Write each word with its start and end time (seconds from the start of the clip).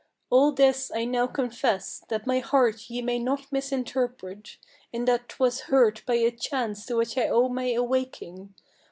All 0.31 0.51
this 0.51 0.91
I 0.95 1.05
now 1.05 1.27
confess, 1.27 2.03
that 2.07 2.25
my 2.25 2.39
heart 2.39 2.89
ye 2.89 3.03
may 3.03 3.19
not 3.19 3.45
misinterpret, 3.51 4.57
In 4.91 5.05
that 5.05 5.29
'twas 5.29 5.65
hurt 5.69 6.01
by 6.07 6.15
a 6.15 6.31
chance 6.31 6.87
to 6.87 6.95
which 6.95 7.15
I 7.19 7.27
owe 7.27 7.49
my 7.49 7.67
awaking. 7.73 8.55